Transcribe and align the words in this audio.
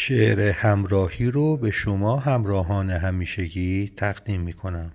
شعر 0.00 0.40
همراهی 0.40 1.30
رو 1.30 1.56
به 1.56 1.70
شما 1.70 2.16
همراهان 2.16 2.90
همیشگی 2.90 3.92
تقدیم 3.96 4.40
می 4.40 4.52
کنم 4.52 4.92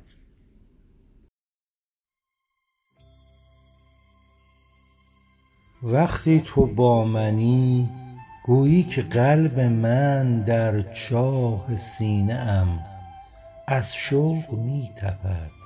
وقتی 5.84 6.42
تو 6.46 6.66
با 6.66 7.04
منی 7.06 7.90
گویی 8.46 8.84
که 8.84 9.02
قلب 9.02 9.60
من 9.60 10.42
در 10.42 10.82
چاه 10.82 11.76
سینه 11.76 12.34
ام 12.34 12.80
از 13.68 13.96
شوق 13.96 14.54
می 14.54 14.90
تپد 14.98 15.63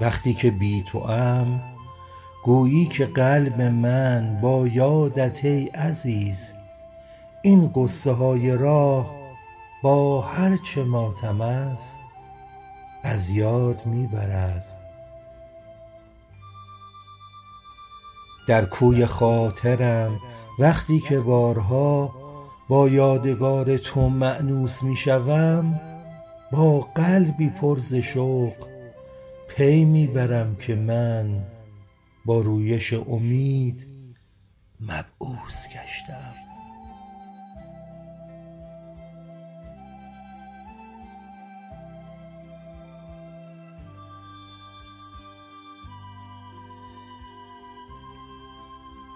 وقتی 0.00 0.34
که 0.34 0.50
بی 0.50 0.82
توام 0.82 1.62
گویی 2.44 2.86
که 2.86 3.06
قلب 3.06 3.62
من 3.62 4.38
با 4.42 4.66
یادت 4.66 5.44
ای 5.44 5.66
عزیز. 5.66 6.52
این 7.42 7.70
غصه 7.74 8.12
های 8.12 8.56
راه 8.56 9.14
با 9.82 10.20
هر 10.20 10.56
چه 10.56 10.84
ماتم 10.84 11.40
است 11.40 11.98
از 13.02 13.30
یاد 13.30 13.86
می 13.86 14.06
برد. 14.06 14.64
در 18.48 18.64
کوی 18.64 19.06
خاطرم 19.06 20.20
وقتی 20.58 21.00
که 21.00 21.20
بارها 21.20 22.14
با 22.68 22.88
یادگار 22.88 23.76
تو 23.76 24.08
مأنوس 24.08 24.82
می 24.82 24.96
شوم 24.96 25.80
با 26.52 26.80
قلبی 26.80 27.48
پر 27.48 27.78
ز 27.78 27.94
شوق 27.94 28.75
پی 29.48 29.84
می 29.84 30.06
برم 30.06 30.56
که 30.56 30.74
من 30.74 31.44
با 32.24 32.40
رویش 32.40 32.92
امید 32.92 33.86
مبعوث 34.80 35.66
گشتم. 35.66 36.34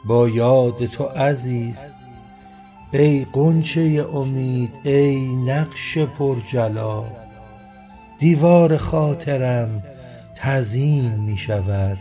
با 0.04 0.28
یاد 0.28 0.86
تو 0.86 1.04
عزیز 1.04 1.92
ای 2.92 3.26
غنچه 3.32 4.06
امید 4.14 4.80
ای 4.84 5.36
نقش 5.36 5.98
پرجلا. 5.98 7.04
دیوار 8.18 8.76
خاطرم 8.76 9.82
تزیین 10.42 11.14
می 11.14 11.36
شود. 11.36 11.98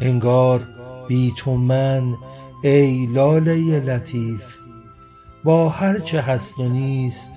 انگار 0.00 0.66
بی 1.08 1.32
تو 1.36 1.56
من 1.56 2.16
ای 2.62 3.06
لاله 3.06 3.80
لطیف 3.80 4.56
با 5.44 5.68
هر 5.68 5.98
چه 5.98 6.20
هست 6.20 6.58
و 6.58 6.68
نیست 6.68 7.30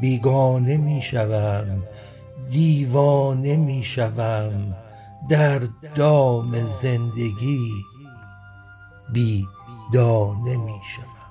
بیگانه 0.00 0.76
می 0.76 1.02
شوم 1.02 1.82
دیوانه 2.50 3.56
می 3.56 3.84
شوم 3.84 4.74
در 5.28 5.60
دام 5.96 6.64
زندگی 6.64 7.70
بی 9.12 9.46
دانه 9.92 10.56
می 10.56 10.80
شوم 10.84 11.24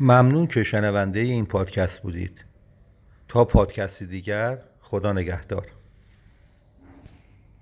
ممنون 0.00 0.46
که 0.46 0.64
شنونده 0.64 1.20
این 1.20 1.46
پادکست 1.46 2.02
بودید. 2.02 2.44
تا 3.28 3.44
پادکستی 3.44 4.06
دیگر 4.06 4.58
خدا 4.80 5.12
نگهدار. 5.12 5.75